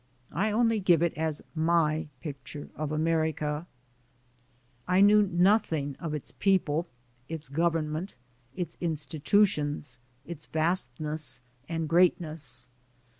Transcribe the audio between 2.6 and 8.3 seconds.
of America. I knew nothing of its people, its government,